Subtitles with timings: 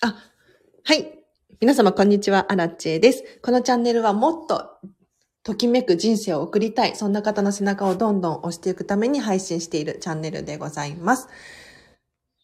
[0.00, 0.14] あ、
[0.84, 1.24] はい。
[1.60, 2.52] 皆様、こんにちは。
[2.52, 3.24] アラチェです。
[3.42, 4.78] このチャンネルはもっと、
[5.42, 6.94] ときめく人生を送りたい。
[6.94, 11.28] そんな方の背中をどんどん押していくために配信しているチャンネルでございます。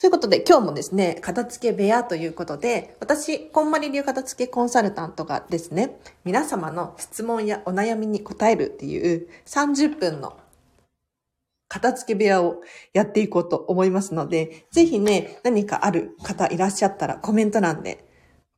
[0.00, 10.36] ということで、今日もですね、片付け部屋ということで、私、こんまり流片付けコンサルタントがですね、皆様の質問やお悩みに答えるっていう30分の
[11.74, 18.05] 片付け部屋をやっていこうと思いますので、ぜひね、何かある方いらっしゃったらコメント欄で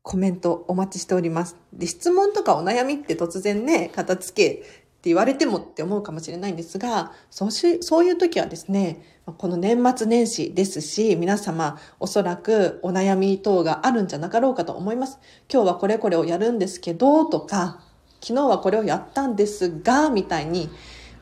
[0.02, 1.56] コメントお待ちしております。
[1.72, 4.64] で、質問とかお悩みって突然ね、片付けって
[5.04, 9.02] 言われてもって思うかもしれないんですが、そうし、そういう時はですね、
[9.38, 15.18] この年末年始ですし、皆様おそらくお悩み等があるんじゃなかろうかと思います。
[15.50, 17.80] 今日はこれこれをやるんですけど、とか、
[18.20, 20.68] 昨日はこれをやったんですが、みたいに、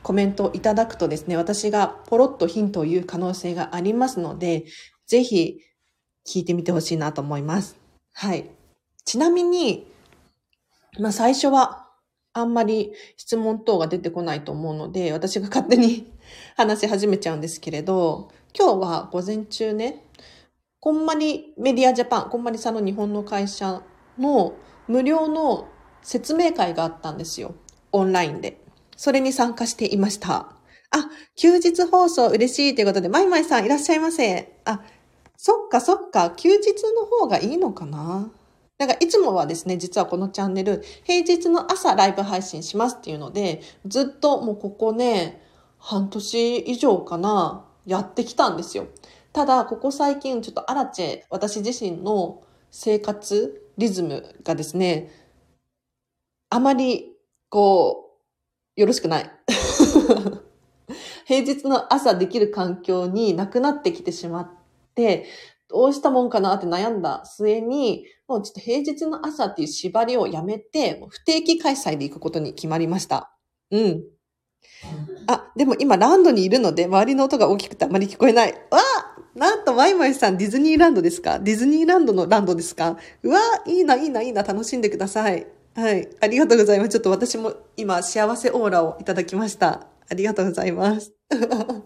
[0.05, 4.65] コメントをいただくとですね、私がポロッとヒントを言う可能性がありますので、
[5.07, 5.57] ぜひ
[6.27, 7.75] 聞いてみてほしいなと思います。
[8.13, 8.47] はい。
[9.03, 9.91] ちなみに、
[10.99, 11.87] まあ最初は
[12.33, 16.13] あんまり質問等が出てこないと思うので、私が勝手に
[16.55, 20.05] 話し始めちゃうんですけれど、今日は午前中ね、
[20.81, 23.81] こんまりメディアジャパン、こんまりさんの日本の会社
[24.19, 24.53] の
[24.87, 25.67] 無料の
[26.03, 27.55] 説明会があったんですよ。
[27.91, 28.64] オンラインで。
[28.95, 30.55] それに参加していました。
[30.91, 34.57] あ、休日放送嬉しいということで、まいまいさんいらっしゃいませ。
[34.65, 34.81] あ、
[35.37, 38.31] そっかそっか、休日の方がいいのかな
[38.77, 45.41] なんかいつもはですね、実はこのチャンネル、平日の朝ライブ配信しますっていうので、ずっともうここね、
[45.77, 48.87] 半年以上かな、やってきたんですよ。
[49.31, 55.11] ただ、ここ最近ちょっとアラチェ、私自身の生活リズムがですね、
[56.49, 57.13] あまり
[57.49, 58.04] こう、
[58.75, 59.31] よろしくない。
[61.25, 64.49] 平日の朝できる環境になくなってきてしまっ
[64.93, 65.25] て、
[65.67, 73.35] どうしたもんかなって悩んだ末に、もうちょっと平日の朝っていう縛りをやめて、不定期開催で行くことに決まりました。
[73.71, 74.03] うん。
[75.27, 78.53] あ、でも今ランドにいるので、周りの音が大きくてあまり聞こえない。
[78.53, 81.39] わあなんと、ワイマイさん、ディズニーランドですか？
[81.39, 82.97] ディズニーランドのランドですか？
[83.23, 85.47] うわいいな、いいな、いいな、楽しんでください。
[85.75, 86.07] はい。
[86.21, 86.89] ありがとうございます。
[86.89, 89.87] ちょっと私も今幸せオーラをいただきました。
[90.09, 91.13] ありがとうございます。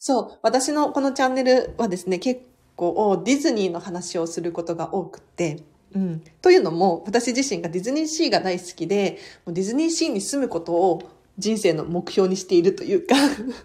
[0.00, 0.38] そう。
[0.42, 2.40] 私のこのチャンネルはですね、結
[2.74, 5.62] 構ディズニーの話をすることが多くて、
[5.94, 6.22] うん。
[6.40, 11.02] というのも、私自身がディズニーシーが大好きで、もうディズニーシーに住むことを
[11.36, 13.14] 人生の目標にしているというか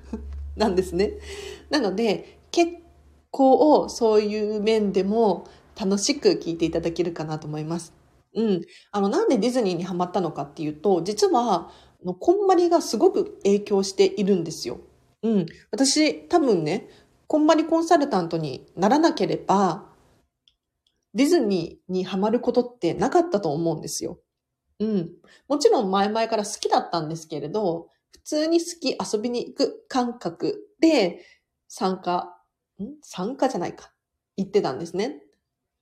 [0.57, 1.13] なんですね。
[1.69, 2.73] なので、結
[3.31, 5.47] 構そういう面でも
[5.79, 7.93] 楽しく聞いていただけるかなと思います。
[8.35, 8.61] うん。
[8.91, 11.71] あの、なんでディズニーにハマったのかっていうと、実は、
[12.03, 14.79] のこんまりがすごく影響しているんですよ。
[15.21, 15.45] うん。
[15.71, 16.89] 私、多分ね、
[17.27, 19.85] こんまりコンサルタントにならなければ、
[21.13, 24.19] ディズニーにハマることってなかったと思うんですよ。
[24.79, 25.11] うん。
[25.49, 31.25] もちろん前々から好きだったんですけれど、普通に好き遊びに行く感覚で
[31.69, 32.37] 参加、
[32.81, 32.85] ん？
[33.03, 33.93] 参加じゃないか。
[34.37, 35.22] 行ってたんですね。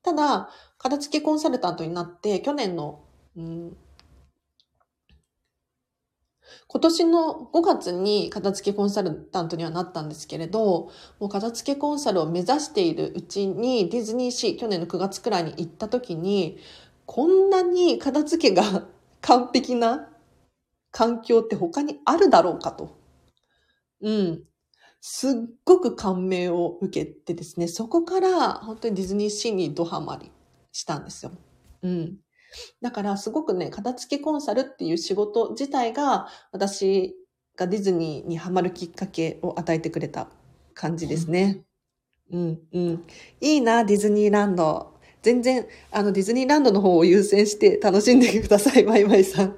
[0.03, 3.03] ただ、片付けコンサルタントになって、去年の、
[3.35, 3.77] うん、
[6.67, 10.89] 今年の5月に片付けコンサルタントにはなったんですけれど、
[11.19, 16.57] もう片付けコンサルを目指しているうちにディズニーシー、去年の9月くらいに行った時に、
[17.05, 18.87] こんなに片付けが
[19.21, 20.09] 完璧な
[20.91, 22.97] 環境って他にあるだろうかと。
[24.01, 24.43] うん。
[25.01, 25.33] すっ
[25.65, 30.31] ごく感銘を受けてですね、そこから本当にディズニーシーにドハマり
[30.71, 31.31] したんですよ。
[31.81, 32.17] うん。
[32.81, 37.15] だからすごくね、片付けコンサルっていう仕事自体が私
[37.57, 40.27] がディズニーにハマるきっかけを与えてくれた
[40.75, 41.63] 感じですね。
[42.31, 43.03] うん、うん。
[43.41, 44.93] いいな、ディズニーランド。
[45.23, 49.55] 全然、あの、ディズニーランドの方を優先して楽しんでください、マイマイさん。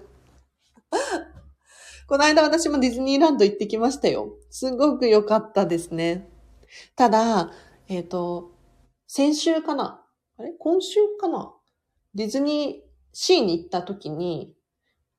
[2.13, 4.33] この間私もディズニーランド行ってきましたよ。
[4.51, 6.30] すごく良かったですね。
[6.95, 7.50] ただ、
[7.88, 8.51] えっ、ー、と、
[9.07, 10.06] 先週かな？
[10.38, 10.54] あれ？
[10.60, 11.56] 今週かな？
[12.13, 14.54] ディズニーシーに行った時に、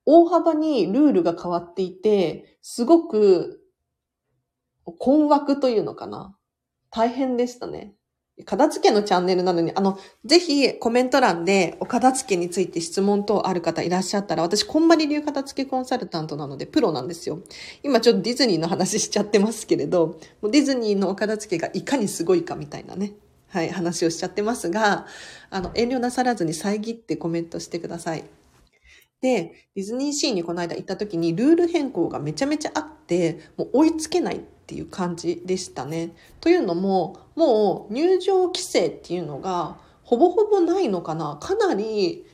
[0.07, 3.61] 大幅にルールが変わっていて、すごく
[5.01, 6.39] 困惑というのかな？
[6.93, 7.97] 大変でしたね。
[8.43, 17.39] 片付けのチャンネルなのに、あの、ぜひコメント欄でお片付けについて質問等ある方いらっしゃったら、私、こんまり流片付けコンサルタントなので、プロなんですよ。
[17.85, 23.13] 今ちょっとディズニーの話しちゃってますけれど、もうディズニーのお片付けがいかにすごいかみたいなね、
[23.51, 25.07] はい、話をしちゃってますが、
[25.51, 28.25] あの、遠慮なさらずに遮ってコメントしてください。
[29.21, 36.15] で、ディズニーシーにこの間行った時にルール変更がめちゃめちゃあって、もう追いつけないっていう感じでしたね。
[36.41, 42.25] というのも、もう入場規制っていうのがほぼほぼないのかなかなり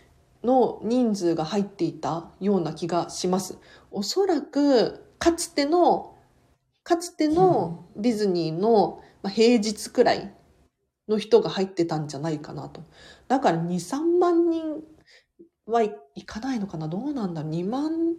[0.44, 3.58] の人数が入っていたような気がします。
[3.90, 6.16] おそらく、かつての、
[6.84, 10.32] かつてのディズニーの平日くらい
[11.08, 12.82] の人が入ってたんじゃないかなと。
[13.26, 14.84] だから2、3万人
[15.66, 15.92] はい
[16.24, 18.14] かないのかなどうなんだ ?2 万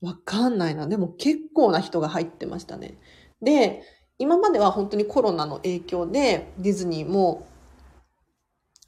[0.00, 0.86] わかんないな。
[0.86, 2.98] でも結構な人が入ってましたね。
[3.42, 3.82] で、
[4.18, 7.46] 今までは本当にコロナの影響でディズニーも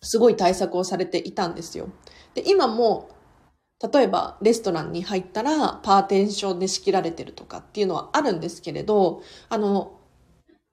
[0.02, 1.88] すごい対策をされていたんですよ。
[2.34, 3.10] で、今も
[3.92, 9.98] 例えばレストランに入ったらパーテンションで仕切られてるとかっていうのはあるんですけれど、あの、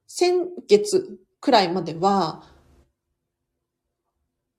[0.07, 2.43] 先月くらいまでは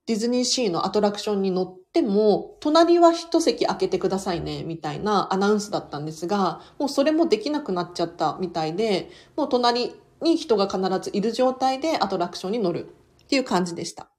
[0.09, 12.89] ディズニーシーのアトラクションに乗っても、隣は一席空けてくださいね、みたいなアナウンスだったんですが、もうそれもできなくなっちゃったみたいで、もう隣に人が必ずいる状態でアトラクションに乗る
[13.23, 14.11] っていう感じでした。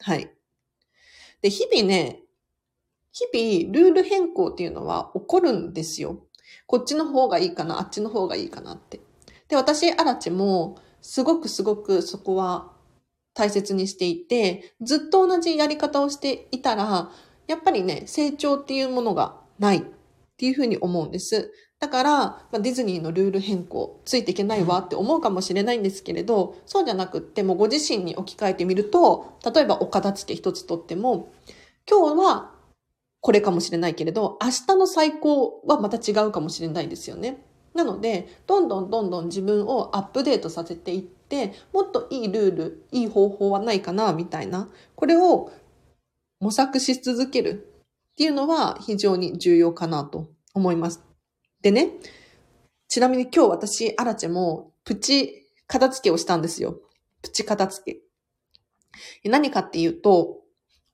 [0.00, 0.30] はい。
[1.40, 2.20] で、日々ね、
[3.10, 6.22] 日々ルール変更っていうのは起こるんですよ。
[6.66, 9.00] こっちの方がいいかな、あっちの方がいいかなって。
[9.48, 12.72] で、私、アラチも、すごくすごくそこは
[13.34, 17.10] 大切にしていて、ずっと同じやり方をしていたら、
[17.46, 19.82] やっぱりね、成長っていうものがないっ
[20.36, 21.52] ていうふうに思うんです。
[21.80, 31.32] だから、まあ、ディズニーのルール変更、ついていけないわって思うかもしれないんですけれど、そうじゃなくって、もうご自身に置き換えてみると、例えばお片付け一つとっても、
[31.88, 32.54] 今日は
[33.20, 37.44] これかもしれないけれど、明日の最高はまた違うかもしれないですよね。
[37.74, 41.19] なので、どんどんどんどん自分をアップデートさせていって、
[41.72, 44.68] もっといいルール、いい方法はないかな、みたいな。
[44.96, 45.52] これを
[46.40, 47.72] 模索し続ける
[48.12, 51.02] っていうのは非常に重要かなと思います。
[51.62, 51.90] でね、
[52.88, 56.80] ちなみに今日私、アラチェもプチ片付けをしたんですよ。
[57.22, 57.92] プチ片付
[59.22, 59.28] け。
[59.28, 60.40] 何かっていうと、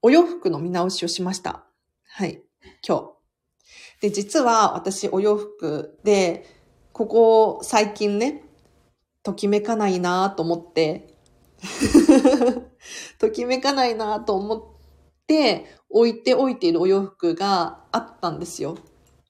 [0.02, 1.64] お洋服の見直しをしました。
[2.08, 2.42] はい。
[2.86, 3.12] 今日。
[4.02, 6.46] で、実は私お洋服で
[6.92, 8.42] ここ最近ね、
[9.26, 11.12] ときめかないなと思って、
[13.18, 14.62] ときめかないなと思っ
[15.26, 18.78] て置いておいているお洋服があったんですよ。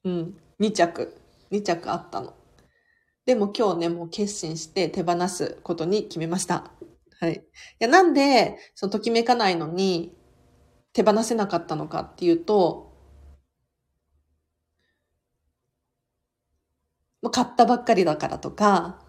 [0.04, 0.36] うん。
[0.60, 1.16] 2着。
[1.50, 2.34] 2着あったの。
[3.24, 6.70] でも今日ね、もう決心して手放すことに決めました。
[7.18, 7.36] はい。
[7.36, 7.40] い
[7.78, 10.14] や、なんで、そのときめかないのに
[10.92, 12.92] 手放せなかったのかっていうと、
[17.32, 19.05] 買ったばっかりだからとか、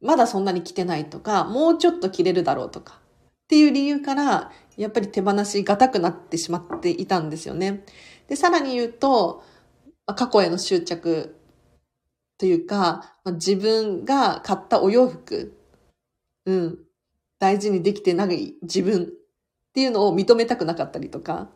[0.00, 7.84] まだそんなに着てないとか、もうちょっと着れるだろうとか、っていう理由から、やっぱり手放しがたくなってしまっていたんですよね。
[8.28, 9.42] で、さらに言うと、
[10.06, 11.36] 過去への執着
[12.38, 15.56] というか、自分が買ったお洋服、
[16.46, 16.78] うん、
[17.38, 19.06] 大事にできてない自分っ
[19.74, 21.50] ていうのを認めたくなかったりとか。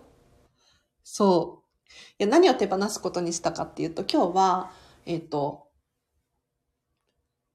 [1.02, 1.92] そう。
[2.18, 4.72] いや何を手放すことにしたかっていうと、今日は、
[5.06, 5.69] えっ、ー、と、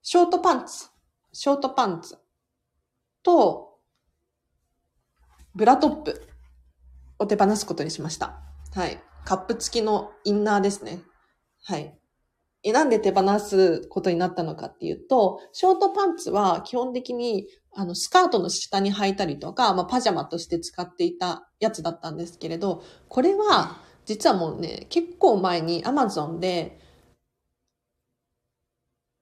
[0.07, 0.85] ショートパンツ、
[1.33, 2.19] ショートパンツ
[3.23, 3.79] と、
[5.55, 6.27] ブラトップ
[7.17, 8.39] を手放すことにしました。
[8.75, 9.01] はい。
[9.25, 10.99] カップ付きのインナーですね。
[11.63, 11.97] はい。
[12.61, 26.79] え、なんで手放すことになったのかっていうと、ショートパンツは基本的に、あの、スカートの下に履いたりとか、まあ、パジャマとして使っていたやつだったんですけれど、これは、実はもうね、結構前に Amazon で、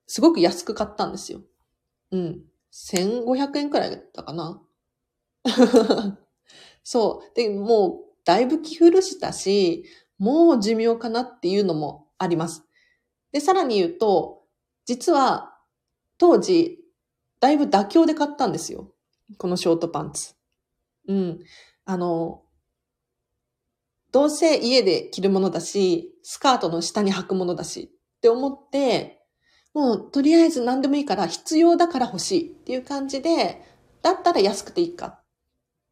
[0.06, 1.40] すごく安く買ったんですよ。
[2.10, 2.44] うん。
[2.72, 4.62] 1500円くらいだったかな。
[6.82, 7.34] そう。
[7.34, 9.84] で、もう、だいぶ着古したし、
[10.18, 12.64] もう寿命かなっていうのもあります。
[13.32, 14.44] で、さらに言うと、
[14.86, 15.58] 実は、
[16.18, 16.78] 当時、
[17.40, 18.92] だいぶ妥協で買ったんですよ。
[19.38, 20.34] このショートパンツ。
[21.08, 21.40] うん。
[21.84, 22.44] あの、
[24.12, 29.23] どうせ家で着るものだし、スカートの下に履くものだしって思って、
[29.74, 33.62] もうとりあえず何でもいいから必要だから欲しいっていう感じで、
[34.02, 35.24] だったら安くていいかっ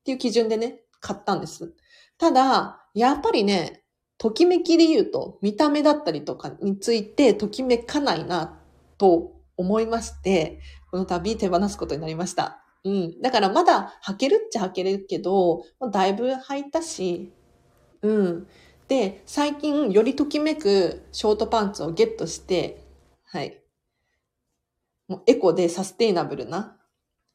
[0.05, 1.75] ていう基準でね、買ったんです。
[2.17, 3.83] ただ、やっぱりね、
[4.19, 8.61] ときめきで言うと、見た目だったりとかについてときめかないな
[8.99, 10.61] と思いまして、
[10.91, 12.63] この度手放すことになりました。
[12.85, 13.21] うん。
[13.21, 17.33] だからまだ履けるっちゃ履けるけど、だいぶ履いたし、
[18.03, 18.49] うん。
[18.89, 22.85] で、最近よりときめくショートパンツをゲットして、
[23.25, 23.62] はい。
[25.13, 26.79] もうエコでサステイナブルな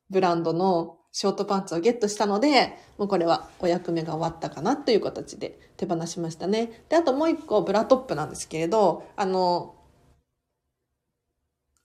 [0.10, 6.84] ブランドのショートパンツをゲットしたので、もうこれはお役目が終わったかなという形で手放しましたね。
[6.90, 9.76] で、あともう一個ブラトップなんですけれど、あの、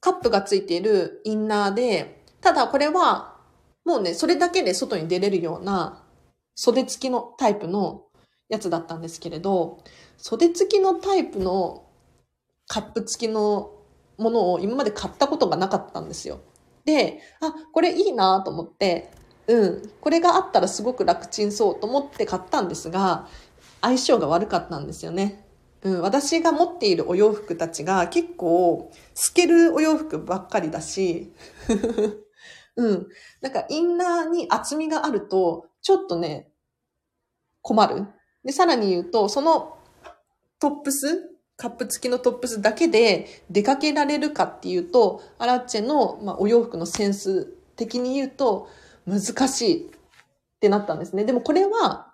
[0.01, 3.37] カップがついているインナーで、ただこれは
[3.85, 6.05] もうね、それだけで外に出れるような
[6.55, 8.05] 袖付きのタイプの
[8.49, 9.85] やつだったんですけれど、
[10.17, 11.87] 袖付きのタイプの
[12.67, 13.82] カップ付きの
[14.19, 16.41] ものを今まで買ったことがなかったんですよ。
[16.85, 19.11] で、あ、これいいなと思って、
[19.47, 23.29] うん、これがあったらすごく楽ちんそうと思って買ったんですが、
[23.81, 25.45] 相性が悪かったんですよね。
[25.83, 31.33] うん、私が持っているお洋服たちが結構透けるお洋服ばっかりだし、
[32.77, 33.09] うん。
[33.41, 36.51] なんかインナーに厚みがあると、ちょっとね、
[37.61, 38.07] 困る。
[38.45, 39.77] で、さらに言うと、その
[40.61, 47.45] トップス、カップ付きのトップスだけで出かけられるかっていうと、アラッチェの、まあ、お洋服のセンス
[47.77, 48.69] 的に言うと
[49.07, 49.91] 難しいっ
[50.61, 51.25] てなったんですね。
[51.25, 52.13] でもこれは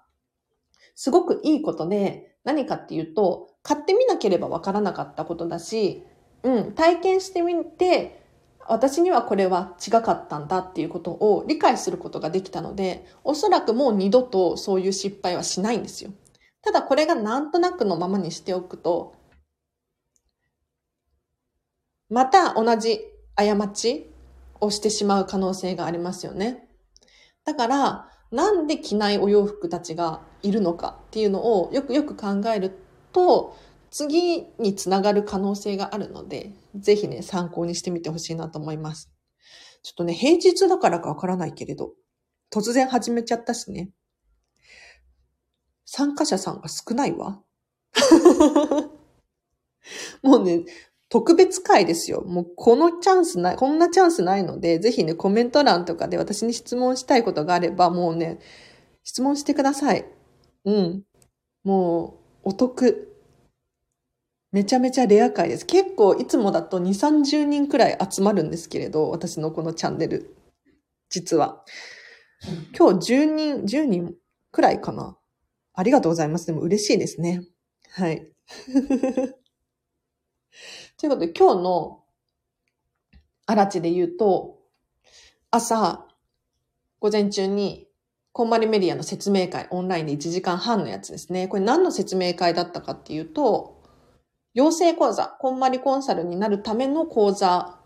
[0.94, 6.02] すごくいいことで、何かっていうと、買ってみなければわからなかったことだし、
[6.42, 8.22] うん、体験してみて、
[8.66, 16.10] 私にはこれは違かったんだっていうことを理解することができたので、おそらくもう二度とそういう失敗はしないんですよ。
[16.62, 19.14] ただこれがなんとなくのままにしておくと、
[22.10, 23.00] また同じ
[23.36, 24.10] 過ち
[24.60, 26.68] をしてしまう可能性がありますよね。
[27.44, 32.78] だから、なんで着ないお洋服たちがいるのかっていうのをよくよく考える
[33.12, 33.56] と、
[33.90, 39.10] 次につながる可能性があるので、ぜひね、参考にしてみてほしいなと思います。
[39.82, 41.92] ちょっとね、平日だからかわからないけれど、
[42.52, 43.90] 突然始めちゃったしね。
[45.86, 47.42] 参加者さんが少ないわ。
[50.22, 50.64] もうね、
[51.10, 52.22] 特別会ですよ。
[52.22, 58.38] もうこのチャンスない、こんなチャンスないので、ぜひね、コメント欄とかで私に質問したいことがあれば、もうね、
[59.04, 60.04] 質問してください。
[60.64, 61.02] うん。
[61.64, 63.16] もう、お得。
[64.52, 65.66] めちゃめちゃレア回です。
[65.66, 70.34] 結構いつもだと2、30人くらい集まるんですけれど、私のこのチャンネル。
[71.10, 71.64] 実は。
[72.76, 74.14] 今日10人、10人
[74.52, 75.16] くらいかな。
[75.74, 76.46] ありがとうございます。
[76.46, 77.42] でも嬉しいですね。
[77.92, 78.30] はい。
[80.98, 82.00] ということで今日の
[83.46, 84.58] あらちで言うと、
[85.50, 86.06] 朝、
[86.98, 87.86] 午前中に、
[88.32, 91.48] こんまりメディアの説明会、オンラインで1時間半のやつですね。
[91.48, 93.82] これ何の説明会だったかっていうと、
[94.54, 97.78] 養成講座、こんまりコンサルになるための講座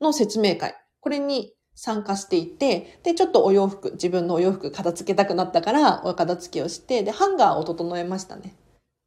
[0.00, 0.74] の説明会。
[1.00, 8.54] これに参加していて、で、ちょっとお洋服、自分のお洋服片付けたくなったから、お片付けをして、で、ハンガーを整えましたね。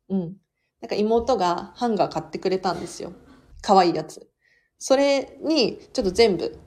[0.10, 0.38] うん。
[0.82, 3.14] なんか妹がハンガー買ってくれたんですよ。
[3.62, 4.30] 可愛いやつ。
[4.78, 6.60] それに、ちょっと全部、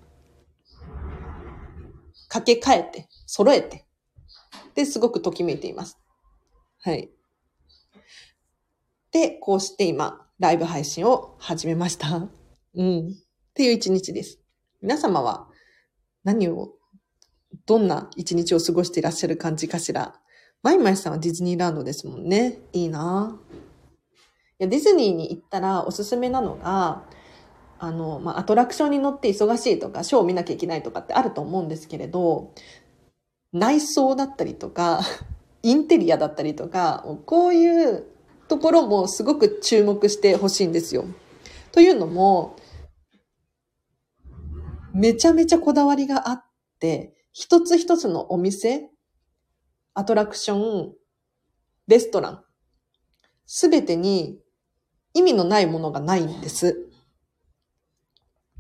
[2.28, 3.86] 掛け替えて、揃えて、
[4.74, 5.98] で、すごくときめいています。
[6.80, 7.10] はい。
[9.12, 12.28] で、こうして今、ライブ配信を始めました。
[12.74, 13.08] うん。
[13.08, 13.12] っ
[13.54, 14.40] ていう一日です。
[14.80, 15.48] 皆様は
[16.24, 16.74] 何を、
[17.66, 20.20] どんな一日を過ごしていらっしゃる感じかしら。
[20.62, 22.58] マイマイさんはディズニーランドですもんね。
[22.72, 23.69] いいない
[24.60, 27.04] やディズニーに行ったらおすすめなのが、
[27.78, 32.52] あの、まあ、アトラクションに乗って忙しいとか、ショーを見なきゃいけないとかってあると思うんですけれど、
[33.54, 35.00] 内装だったりとか、
[35.62, 38.04] インテリアだったりとか、こういう
[38.48, 41.06] ところもすごく注目してほしいんですよ。
[41.72, 42.56] というのも、
[44.92, 46.44] めちゃめちゃこだわりがあっ
[46.80, 48.90] て、一つ一つのお店、
[49.94, 50.56] アトラクショ
[50.88, 50.94] ン、
[51.86, 52.44] レストラン、
[53.46, 54.38] すべてに
[55.14, 56.90] 意味のないものがないんです。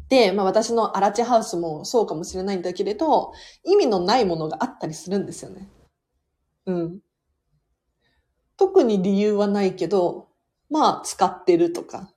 [0.08, 3.32] で、まあ私のアラチハウスもそうかもしれないんだけれど、
[3.64, 5.68] 意味のないものがあったりするんですよね。
[6.66, 7.00] うん。
[8.56, 10.28] 特に理由はないけど、
[10.68, 12.12] まあ使ってるとか、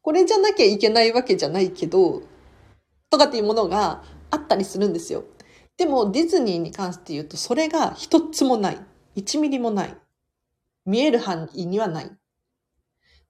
[0.00, 2.22] これじゃなきゃいけないわけじゃないけど、
[3.10, 5.24] とかっていうものがあったりするんですよ。
[5.76, 8.78] でもディズニーに関して言うとそれが一つもない。
[9.14, 9.96] 一ミリもない。
[10.86, 12.10] 見える範囲にはない。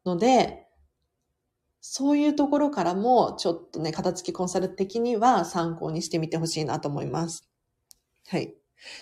[0.04, 0.66] ので、
[1.80, 7.49] そういうところからもちょっとね、片付きコンサル的には参考にしてみてほしいなと思います。
[8.28, 8.54] はい。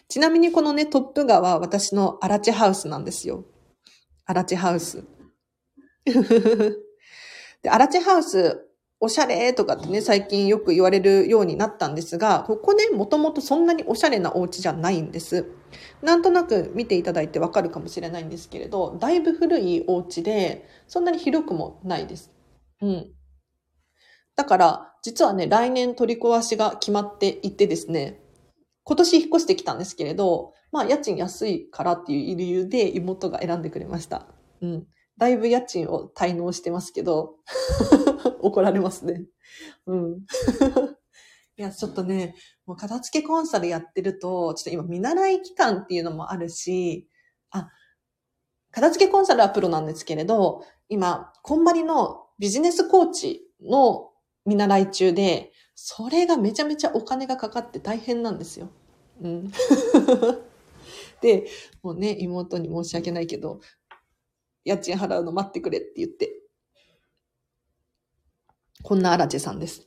[0.08, 3.44] ちなみにこのね、トップ画は私のアラチハウスなんですよ。
[4.24, 5.04] アラチハウス。
[7.62, 8.68] で、アラチハウス、
[9.04, 15.46] おしゃれとかってね、最近よく言われるようになったんですが、ここね、もともとそんなにおしゃれなお家じゃないんです。
[16.02, 22.30] なんとなく見ていただいてわかるかもしれないんですけれど、だいぶ古いお家で、そんなに広くもないです。
[22.80, 23.12] うん。
[24.36, 28.20] だから、実はね、来年取り壊しが決まっていてですね、
[28.84, 34.28] 今年引っ越してきたんですけれど、まあ、家賃安いからっていう理由で妹が選んでくれました。
[34.60, 34.86] うん。
[35.18, 37.34] だいぶ家賃を滞納してますけど、
[38.42, 39.24] 怒られますね。
[39.86, 40.26] うん。
[41.56, 42.34] いや、ちょっとね、
[42.66, 47.08] もう片付けコンサルやってると、ちょっと今見習い期間っていうのもあるし、
[47.50, 47.70] あ、
[48.70, 54.10] 片付けコンサルはプロなんですけれど、今、こんまりのビジネスコーチの
[54.44, 58.68] 見習い中で、それがめちゃめちゃお金がかかって大変なんですよ。
[59.20, 59.52] うん。
[61.20, 61.46] で、
[61.82, 63.60] もうね、妹に申し訳ないけど、
[64.64, 66.41] 家賃払うの待ってくれって言って。
[68.82, 69.86] こんなアラジェさんです。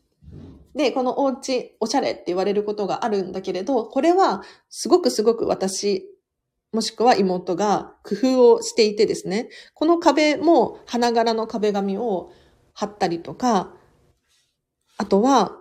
[0.76, 6.06] で、このお家、おしゃれって言われることがあるんだけれど、これはすごくすごく私、
[6.74, 12.32] もしくは妹が工夫をしていてですね、この壁も花柄の壁紙を
[12.74, 13.74] 貼ったりとか、
[14.98, 15.58] あとは、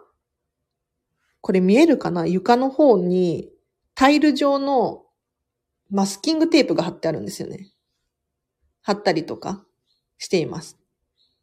[1.40, 2.26] これ見えるかな？
[2.26, 3.50] 床の方に
[3.94, 5.04] タイル状の
[5.90, 7.70] マスキングテープが貼ってあるんですよね。
[8.80, 9.64] 貼ったりとか
[10.18, 10.78] しています。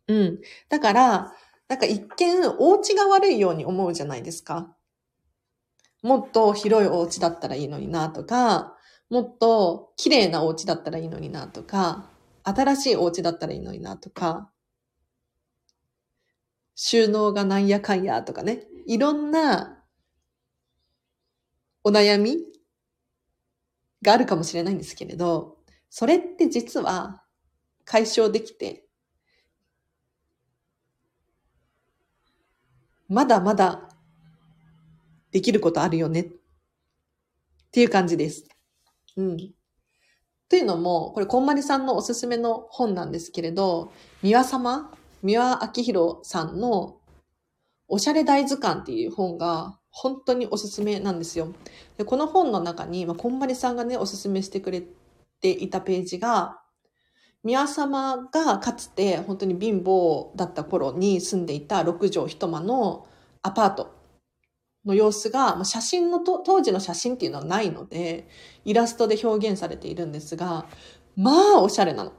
[0.07, 0.39] うん。
[0.67, 1.33] だから、
[1.71, 4.75] なんか一見お家が悪いように思うじゃないですか。
[6.03, 8.75] もっと広いお家だったらいいのになとか、
[9.09, 12.09] もっと綺麗なお家だったらいいのになとか、
[12.43, 14.51] 新しいお家だったらいいのになとか、
[16.75, 19.81] 収納がなんやかんやとかね、いろんな
[21.85, 22.35] お悩み
[24.01, 25.55] があるかもしれないんですけれど、
[25.89, 27.23] それって実は
[27.85, 28.83] 解消できて、
[33.11, 33.89] まだまだ
[35.33, 36.25] できることあるよねっ
[37.69, 38.47] ていう感じです。
[39.17, 39.37] うん。
[40.47, 43.91] というのも、これ、こんまりさんのおすすめの本なんですけれど、
[44.23, 46.99] 三輪様、三輪明宏さんの
[47.89, 51.53] おしゃれ大図鑑っていう本が本当におすすめなんですよ。
[51.97, 54.83] でこの本の中に、まあ、こんまりさんがね、おすすめしてくれ
[55.41, 56.60] ていたページが、
[57.43, 63.07] 宮様がかつて本当に貧乏だった頃に住んでいた6畳一間の
[63.41, 64.01] アパート
[64.85, 68.27] の様子が、写真の当時の写真っていうのはないので、
[68.65, 70.65] イラストで表現されているんですが、
[71.15, 72.13] まあ、おしゃれなの。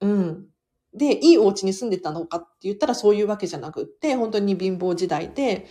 [0.00, 0.46] うん。
[0.94, 5.66] で、いいお家に住んでたのかって言ったらそういうわけじゃなくって、本当に貧乏時代で、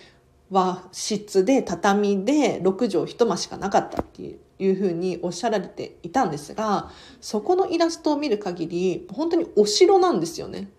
[0.50, 6.92] 和室で畳で6畳一間しかなかったっていういうふうにおっしゃられていたんですが、
[7.22, 10.70] そこのイラストを見る限り、本当にお城なんですよね。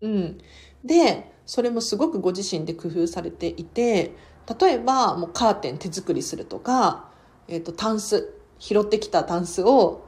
[0.00, 0.38] うん。
[0.84, 4.14] で、それもすごくご自身で工夫されていて、
[4.60, 7.10] 例えばもうカーテン手作りするとか、
[7.48, 10.06] えっ、ー、と、タンス、拾ってきたタンスを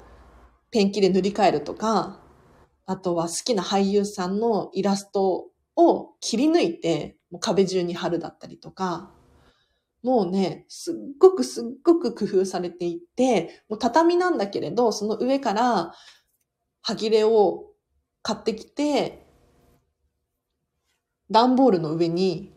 [0.70, 2.20] ペンキで塗り替えるとか、
[2.86, 9.10] あとは好きな俳優さんのイラストを切り抜いてもう壁中に貼るだったりとか、
[10.02, 15.92] もうね、すっごくすっごく工夫されていて、もう畳なんだけれど、その上から
[16.82, 17.66] 歯切れを
[18.22, 19.26] 買ってきて、
[21.30, 22.52] 段ボールの上に、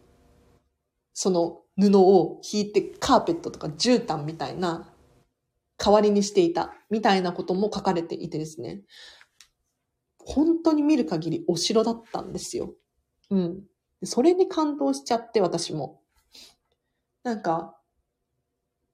[1.14, 4.94] その布を引いてカーペットとか絨毯みたいな
[5.78, 8.82] 代わりにしていたみたいなことも書かれていてですね。
[10.20, 12.74] 本当に見る限りお城だったんですよ。
[13.30, 13.64] うん。
[14.04, 16.03] それに感動しちゃって、私も。
[17.24, 17.78] なんか、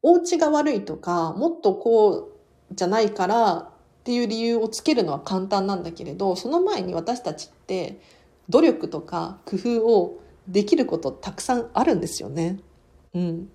[0.01, 2.31] お家が悪いとか、もっとこ
[2.71, 3.69] うじゃないからっ
[4.03, 7.99] ていう理由をつけるのは簡単なんだけれど、その前に私たちって
[8.47, 12.59] 努力とか工夫をできることたくさんあるんですよね。
[13.13, 13.49] うん。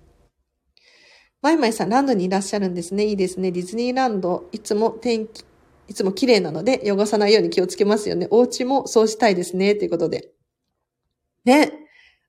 [1.41, 3.05] マイマイさん、ランドにいらっしゃるんですね。
[3.05, 3.51] いいですね。
[3.51, 5.45] ディズニーランド、いつも天気、
[5.87, 8.27] いつも綺麗なので汚さないように気をつけますよね。
[8.31, 9.75] お家もそうしたいですね。
[9.75, 10.31] ということで。
[11.45, 11.84] ね。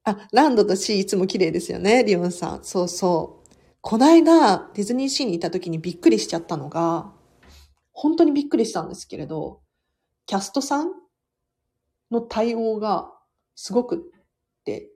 [0.06, 2.64] あ、ランドとシーいつも綺麗ですよね、リオンさん。
[2.64, 3.56] そうそう。
[3.80, 7.12] こないだディズニーシーにいた時にびっくりしちゃったのが、
[7.92, 9.60] 本当にびっくりしたんですけれど、
[10.26, 10.92] キャストさん
[12.12, 13.12] の対応が
[13.56, 13.98] すごくっ
[14.64, 14.90] て、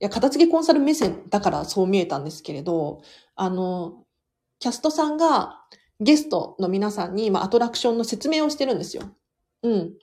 [0.00, 3.02] いや、片付けコンサル目線だからそう見えたんですけれど、
[3.36, 4.04] あの、
[4.58, 5.60] キャストさんが
[6.00, 9.04] ゲストの皆さんに、ま、アトラクションの説明をしてるんですよ。
[9.62, 9.94] うん。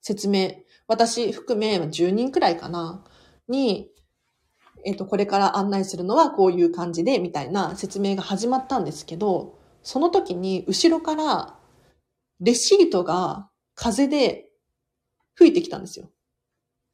[0.00, 0.52] 説明。
[0.86, 3.04] 私含め10人くらいかな、
[3.48, 3.90] に、
[4.84, 11.58] えっ、と、これから案内するのはこういう感じで、みたいな説明が始まったんですけど、その時に後ろから
[12.40, 14.50] レシートが風で
[15.34, 16.10] 吹いてきたんですよ。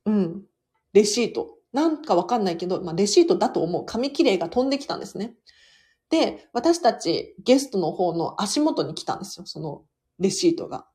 [0.07, 0.43] うん。
[0.93, 1.57] レシート。
[1.73, 3.87] なんかわかんないけど、まあ、レシートだと思う。
[3.87, 5.35] 紙切れが飛んできたんですね。
[6.11, 9.47] で、私たちゲストの方の足元に来たんですよ。
[9.47, 9.85] その
[10.19, 10.87] レシートが。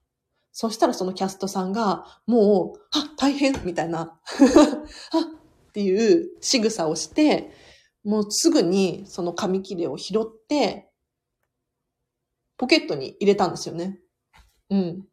[0.51, 4.19] そしたらそのキャストさんが、もう、あ、大変みたいな、
[5.11, 5.35] あ
[5.75, 7.51] っていう仕草をして、
[8.05, 10.89] もうすぐにその紙切れを拾って、
[12.55, 13.99] ポケットに入れたんですよね。
[14.69, 15.05] うん。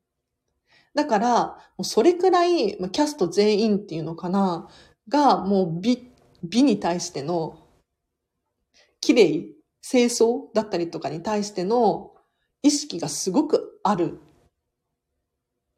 [0.94, 1.46] だから、
[1.76, 4.68] もうそれくらい、キャスト全員っていうのかな、
[5.08, 6.12] が、もう美、
[6.44, 7.58] 美に対しての
[9.00, 9.48] 綺麗、
[9.80, 12.12] 清掃だったりとかに対しての
[12.62, 14.20] 意識がすごくある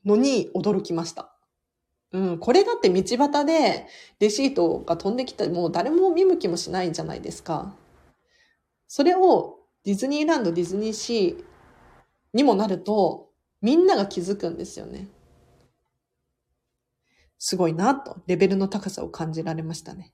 [0.04, 1.33] のに驚きました。
[2.14, 3.88] うん、これだって道端で
[4.20, 7.74] レシートが飛んできたらもう誰も見向きもしないじゃないですか。
[8.86, 11.44] それをディズニーランド、ディズニーシー
[12.32, 15.08] にもなるとみんなが気づくんですよね。
[17.36, 20.12] すごいなと、レベルの高さを感じられましたね。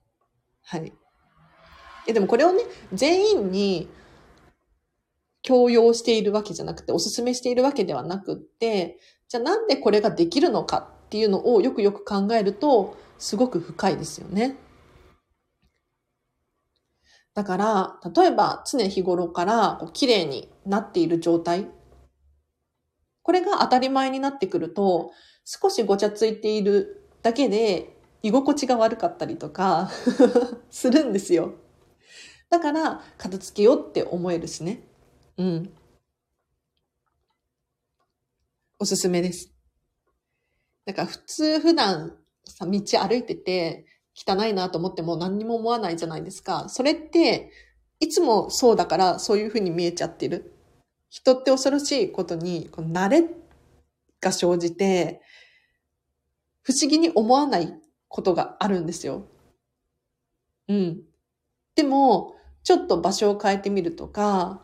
[0.63, 0.91] はい。
[2.07, 3.87] え、でもこれをね、全員に
[5.43, 14.55] 強要しているわけじゃなくて、おすすめしているわけではなくって、じゃあなんでこれができるのかっていうのをよくよく考えると、すごく深いですよね。
[17.33, 21.67] だから、例えば常日頃からこう綺麗になっている状態。
[23.23, 25.11] これが当たり前になってくると、
[25.43, 27.93] 少しごちゃついているだけで
[28.23, 29.91] 居心地が悪かったりとか
[30.71, 31.55] するんですよ。
[32.49, 34.87] だから、片付けようって思えるしね。
[35.37, 35.73] うん。
[38.79, 39.60] おすすめです。
[40.91, 46.67] だから普通普段さ、道歩いてて汚いなと思っても何にも思わないじゃないですか。
[46.67, 47.49] それって、
[48.01, 50.53] いつもそうだからそういうふうに見えちゃってる。
[51.09, 53.23] 人って恐ろしいことに、この慣れ
[54.19, 55.21] が生じて、
[56.61, 57.73] 不思議に思わない
[58.09, 59.25] ことがあるんですよ。
[60.67, 61.03] うん。
[61.75, 64.61] でも、ちょっと場所を変えてみるとか、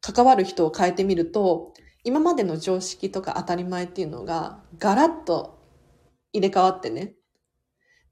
[0.00, 1.74] 関わる人を変えてみると、
[2.06, 5.58] 今までの常識とか当たり前っていうのがガラッと
[6.32, 7.16] 入れ替わってね、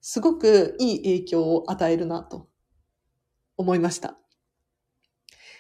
[0.01, 2.49] すごくいい影響を与えるなと
[3.57, 4.19] 思いました。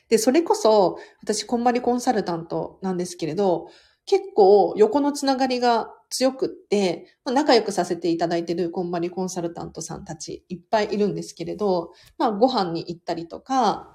[0.09, 3.68] で、それこそ私こんまりコンサルタントなんですけれど、
[4.05, 13.93] 結構横のつながりが強くって、ま、仲良くさせていただいてるこんまりコンサルタントさんたちいっぱいいるんですけれど、まあご飯に行ったりとか、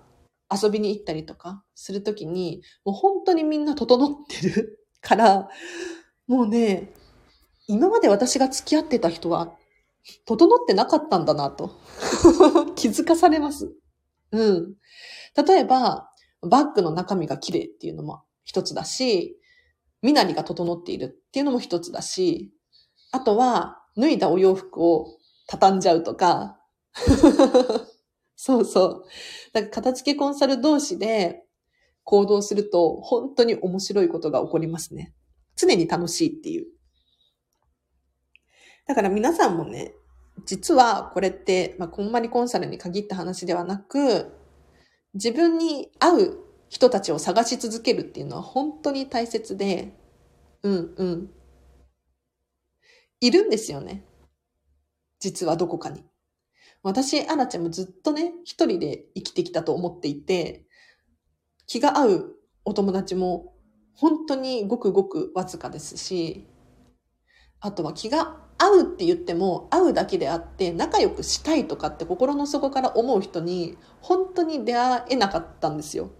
[0.51, 5.49] 遊びに行ったりとかするときに、もう本当にみんな整ってる から、
[6.27, 6.93] もうね、
[7.67, 9.55] 今まで私が付き合ってた人は、
[10.25, 11.71] 整ってなかったんだなと
[12.75, 13.71] 気づかされます。
[14.31, 14.75] うん。
[15.47, 16.09] 例えば、
[16.41, 19.37] バッグの中身が綺麗っていうのも一つだし、
[20.01, 22.51] 身なりが整っているっていうのも一つだし、
[23.11, 26.59] あとは、脱いだお洋服を畳んじゃうとか、
[28.41, 29.03] そうそう。
[29.51, 31.43] だか片付けコンサル同士で
[32.05, 35.13] 行動すると本当に面白いことが起こりますね。
[35.57, 36.67] 常に楽しいっていう。
[38.87, 39.93] だから皆さんもね、
[40.45, 44.31] 実はこれって、まあ、こんまりコンサルに限った話ではなく、
[45.15, 49.97] 自分に合う人たちを探し続けるっていうのは本当に大切で、
[50.63, 51.29] うんうん。
[53.19, 54.05] いるんですよね。
[55.19, 56.08] 実はどこかに。
[56.81, 60.65] 私、アナちゃんもずっとね、一人で生きてきたと思っていて、
[61.67, 63.53] 気が合うお友達も
[63.95, 66.47] 本当にごくごくわずかですし、
[67.59, 76.11] あとは気が合うって言っても合うだけであって仲良くしたいとかって心の底から思う人に本当に出会えなかったんですよ。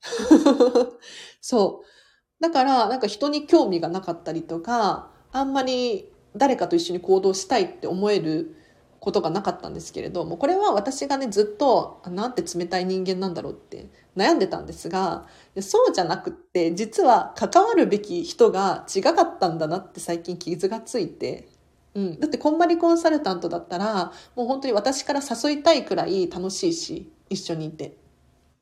[1.40, 2.42] そう。
[2.42, 8.56] だからなんか人に興味がなかったりとか、あんまり誰かと一緒に行動したいって思える
[9.00, 15.26] ことがなかったんですけれども、これは私がね、ずっと、なんて冷たい人間なんだろうって悩んでたんですが、
[15.60, 21.48] そうじゃなくって、実は関わるべき人が違かったんだなって最近傷がついて、
[21.94, 22.20] うん。
[22.20, 27.96] だって、こんまりコンサルタントだったら、もう本当に私から誘いたいくらい楽しいし、一緒にいて。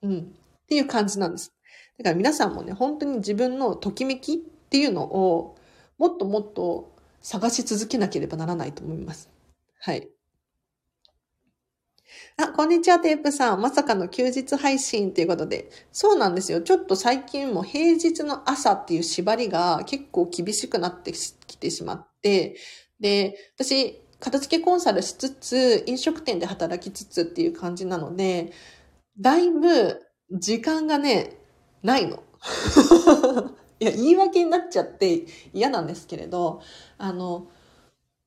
[0.03, 0.19] うん。
[0.21, 1.53] っていう感じなんです。
[1.99, 5.57] だから皆さんもね、本当に自分のときめきっていうのを、
[5.99, 9.29] もっともっと探し続けなければならないと思います。
[9.81, 10.09] はい。
[12.41, 13.61] あ、こんにちは、テープさん。
[13.61, 15.71] まさかの休日配信ということで。
[15.91, 16.61] そうなんですよ。
[16.61, 22.55] ちょっと最近も平日の朝っていう縛りが結構厳しくなってきてしまって、
[23.01, 28.53] で、私、片付けコンサルしつつ、飲食店で働きつつっていう感じなので、
[29.19, 31.41] だいぶ時間がね、
[31.83, 32.23] ないの。
[33.81, 36.61] いや、言い訳になっちゃって嫌なんですけれど、
[36.99, 37.49] あの、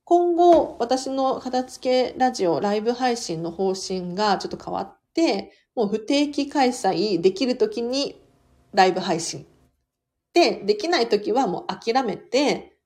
[0.04, 8.20] 今後、私の片付けラジオライブ配信の方針がちょっと変わって、もう不定期開催できるときに
[8.72, 9.46] ライブ配信。
[10.34, 12.76] で、できないときはもう諦めて、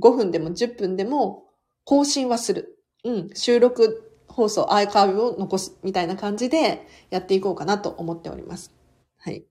[0.00, 1.48] 5分でも10分でも
[1.84, 2.78] 更新はする。
[3.04, 8.72] うん、収録放送、アーカイブを残すみたいな感じでやっていこうかなと思っております。
[9.16, 9.44] はい。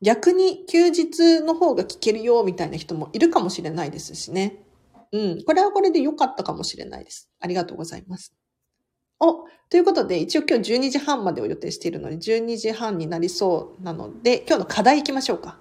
[0.00, 4.64] 逆に休日の方が聞けるよみたいな人もいるかもしれないですしね。
[5.12, 5.44] うん。
[5.44, 7.30] これはこれで良かったかもしれないです。
[7.40, 8.34] ありがとうございます。
[9.18, 15.58] お、ということで、一応今日12時半までを予定しているので、12時半になりそうなので、今日の課題行きましょうか。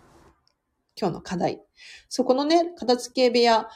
[0.99, 1.61] 今日の課題。
[2.07, 3.67] そこのね、片付け部屋、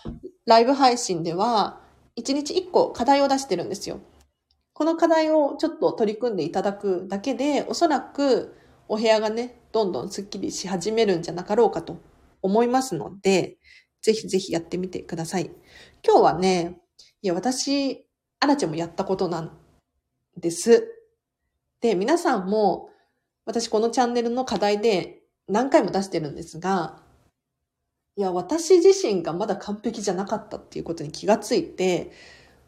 [0.45, 1.81] ライブ配信では、
[2.17, 3.99] 1日1個課題を出してるんですよ。
[4.73, 8.55] この課題をちょっと取り組んでいただくだけで、おそらく
[8.87, 11.97] お部屋がね、どんどんスッキリし始めるんじゃなかろうかと
[12.41, 13.57] 思いますので、
[14.03, 15.49] ぜひぜひやってみてください。
[16.05, 16.81] 今日はね、
[17.21, 18.05] いや、私、
[18.41, 19.57] アラチェもやったことなん
[20.37, 20.93] です。
[21.79, 22.89] で、皆さんも、
[23.45, 27.01] 私このチャンネルの課題で何回も出してるんですが、
[28.17, 32.11] いや、私自身がまだ完璧じゃなかったっていうことに気がついて、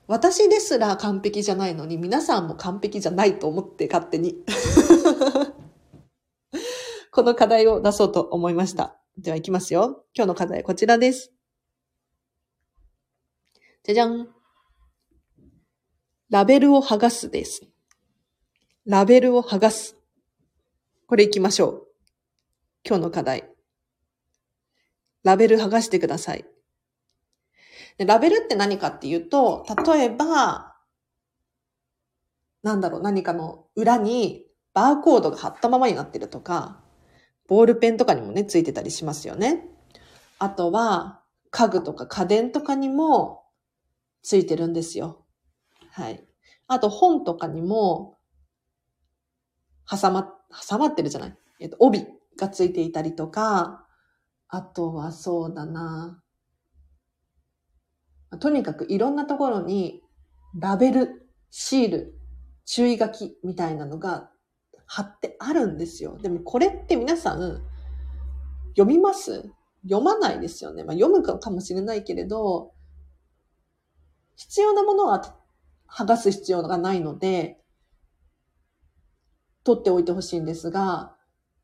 [0.07, 4.35] 私ですら完璧じゃないのに皆さんも完璧じゃないと思って勝手に
[7.11, 9.04] この課題を出そうと思いました。
[9.17, 10.03] では行きますよ。
[10.13, 11.31] 今日の課題こちらです。
[13.83, 14.27] じゃじゃん。
[16.29, 17.61] ラベルを剥がすです。
[18.85, 19.95] ラベルを剥がす。
[21.07, 21.87] これ行きましょう。
[22.85, 23.49] 今日の課題。
[25.23, 26.45] ラベル剥がしてください。
[27.97, 30.75] でラベルって何かっていうと、例えば、
[32.63, 36.84] なんだろう、何かの裏にバーコードが貼ったままになってるとか、
[37.47, 39.67] ボールペンとかにもね、ついてたりしますよね。
[40.39, 43.43] あとは、家具とか家電とかにも
[44.21, 45.25] ついてるんですよ。
[45.91, 46.27] はい。
[46.67, 48.17] あと本とかにも、
[49.89, 50.33] 挟ま、
[50.67, 51.37] 挟まってるじゃない？
[51.59, 52.05] えっと、帯
[52.37, 53.85] がついていたりとか、
[54.47, 56.21] あとはそうだな。
[58.39, 60.01] とにかくいろんなところに
[60.59, 62.19] ラベル、シール、
[62.65, 64.31] 注意書きみたいなのが
[64.85, 66.17] 貼ってあるんですよ。
[66.17, 67.63] でもこれって皆さん
[68.69, 69.51] 読みます？
[69.83, 70.83] 読まないですよね。
[70.83, 72.73] まあ、読むかもしれないけれど、
[74.35, 75.37] 必要なものは
[75.87, 77.59] 剥がす必要がないので、
[79.63, 81.15] 取っておいてほしいんですが、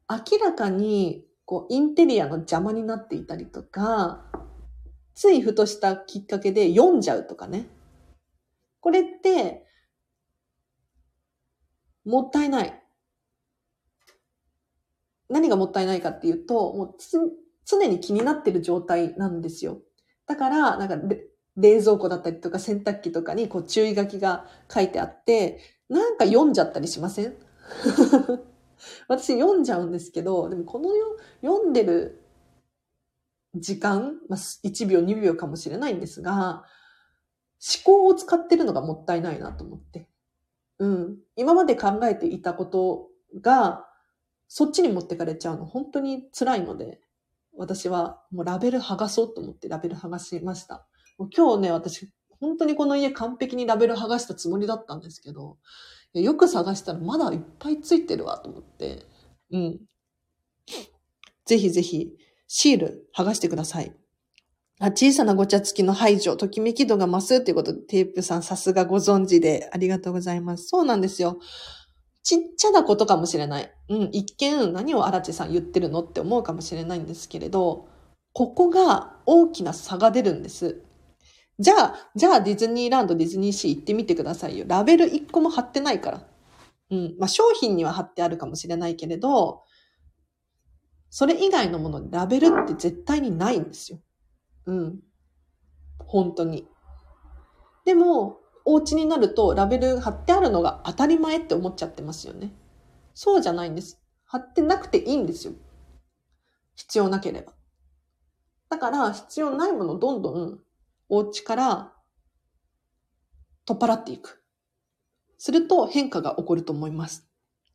[0.09, 4.25] 明らかにこうインテリアの邪魔になっていたりとか、
[5.13, 7.67] ついふとしたきっかけで読んじゃうとかね。
[8.79, 9.65] これって、
[12.05, 12.80] もったいない。
[15.31, 16.95] 何がもったいないかっていうと、もう
[17.65, 19.81] 常に気になってる状態なんですよ。
[20.27, 20.97] だから、なんか
[21.57, 27.35] 冷蔵庫だったりとか洗濯機とかにこう注意書きが書いてあって、なんか読んじゃったりしません？
[29.07, 30.89] 私読んじゃうんですけど、でもこの
[31.41, 32.23] 読んでる
[33.55, 36.63] 時間、まあ、1秒2秒かもしれないんですが、
[37.83, 40.09] 思考を使ってるのがもったいないなと思って。
[40.79, 41.17] うん。
[41.35, 43.87] 今まで考えていたことが、
[44.53, 46.99] そっちに持ってかれちゃうの本当に辛いので、
[47.55, 50.85] 私はもうラベル剥がそうと思ってラベル剥がしました。
[51.17, 52.11] もう今日ね、私、
[52.41, 55.57] 本当にこの家完璧にラベル剥がしたつもりだったんですけど、
[56.13, 59.05] よく探したらまだいっぱいついてるわと思って、
[59.53, 59.79] うん。
[61.45, 62.09] ぜひぜひ、
[62.47, 63.95] シール剥がしてください。
[64.81, 70.67] あ小さなごちゃつきの排除、ときめき度が増すということで、テープさんさすがご存知でありがとうございます。
[70.67, 71.39] そうなんですよ。
[72.23, 73.71] ちっちゃなことかもしれない。
[73.89, 77.87] うん、一見何を荒地さん言ってるのって思うかもしれないんですけれど、
[78.33, 80.81] ここが大きな差が出るんです。
[81.59, 84.65] じゃあ、じゃあディズニーランド、ディズニーシー行ってみてくださいよ。
[84.67, 86.27] ラベル1個も貼ってないから。
[86.91, 87.15] うん。
[87.19, 89.63] まあ、商品には貼ってあるかもしれないけれど、
[91.09, 93.99] それ以外のものにラベルって絶対にないんですよ。
[94.65, 94.99] うん。
[95.99, 96.67] 本当に。
[97.85, 102.53] でも、お家になるとラベル貼ってあるのが当たり前って思っちゃってますよね。
[103.13, 104.01] そうじゃないんです。
[104.25, 105.53] 貼ってなくていいんですよ。
[106.75, 107.53] 必要なければ。
[108.69, 110.59] だから、必要ないものをどんどん
[111.09, 111.93] お家から
[113.65, 114.41] 取っ払っていく。
[115.37, 117.27] すると変化が起こると思います。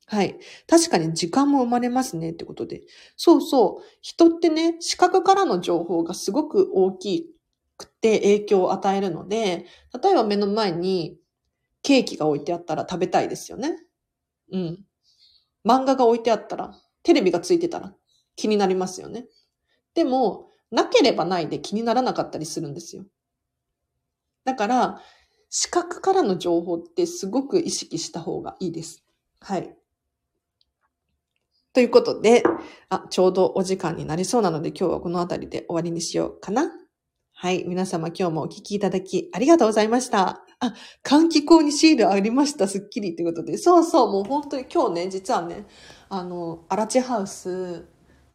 [0.07, 0.39] はい。
[0.69, 2.83] 確かに時間も生まれますねってことで。
[3.17, 3.85] そうそう。
[4.01, 7.36] 人ってね、視覚からの情報がすごく大きい
[7.77, 9.67] くて影響を与えるので、
[10.03, 11.19] 例えば目の前に
[11.83, 13.77] ケーキが置いてあったら食べたいですよね。
[14.53, 14.85] うん。
[15.65, 17.95] 漫画が置いてあったら、テレビがついてたら
[18.37, 19.27] 気になりますよね。
[19.95, 23.05] でも、なければないで気にならなかったりするんですよ。
[24.45, 25.01] だから、
[25.49, 29.05] 視覚からの情報ってすごく意識した方がいいです。
[29.41, 29.77] はい。
[31.73, 32.43] ということで、
[32.89, 36.73] あ、ちょうどお時間になりそうなので今日はこの辺りで終わりにしようかな。
[37.39, 37.65] はい。
[37.69, 40.43] 皆様今日もお聞きいただきありがとうございました。
[40.59, 40.73] あ、
[41.05, 42.67] 換気口にシールありました。
[42.67, 43.59] すっきりということで。
[43.59, 45.67] そうそう、もう本当に今日ね、実はね、
[46.09, 47.85] あの、アラチハウス、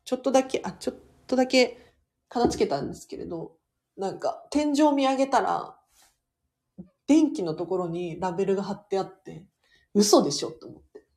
[0.06, 1.96] ちょっとだけ、あ、ちょっとだけ
[2.30, 3.54] 片付けたんですけれど、
[3.98, 5.76] なんか天井見上げたら、
[7.08, 9.48] 電気のところにラベルが貼ってあって、
[9.96, 11.08] 嘘でしょと思って。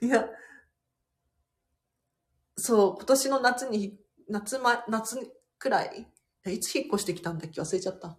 [0.06, 0.24] いや、
[2.56, 6.06] そう、今年の夏に、夏ま、夏くらい？
[6.46, 7.60] いつ引っ越してきたんだっけ？
[7.60, 8.18] 忘れちゃった。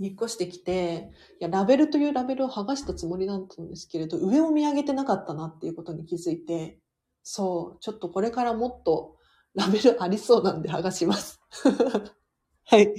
[0.00, 6.78] 引っ越してきて、いや、ラベルというラベルを剥がしたつもりだったんですけれど、上を見上げてなかったなっていうことに気づいて、
[7.24, 9.16] そう、ちょっとこれからもっと
[9.54, 11.40] ラベルありそうなんで剥がします。
[12.64, 12.94] はい。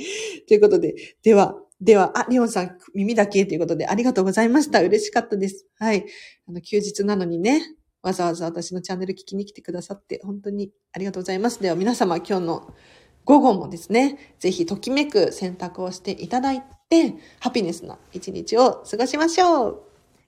[0.47, 0.93] ということで、
[1.23, 4.81] では、では、あ、リオンさん、耳だけということで、ありがとうございました。
[4.81, 5.65] 嬉しかったです。
[5.77, 6.05] はい。
[6.47, 7.61] あの、休日なのにね、
[8.01, 11.61] わざわざ私のチャンネル聞きに来てくださって、本当にありがとうございます。
[11.61, 12.73] では、皆様、今日の
[13.29, 19.81] 午後もですね、ぜひ、ときめく選択をしていただいて、ハピネスな一日を過ごしましょう。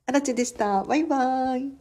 [0.05, 0.83] あらちでした。
[0.83, 1.80] バイバーイ。